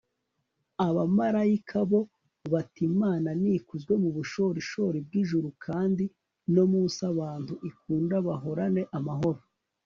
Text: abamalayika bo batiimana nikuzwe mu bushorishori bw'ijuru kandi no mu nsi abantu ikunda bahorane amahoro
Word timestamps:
abamalayika 0.87 1.77
bo 1.89 2.01
batiimana 2.51 3.29
nikuzwe 3.41 3.93
mu 4.01 4.09
bushorishori 4.15 4.97
bw'ijuru 5.05 5.49
kandi 5.65 6.05
no 6.53 6.63
mu 6.71 6.79
nsi 6.87 7.01
abantu 7.11 7.53
ikunda 7.69 8.15
bahorane 8.27 8.81
amahoro 8.97 9.39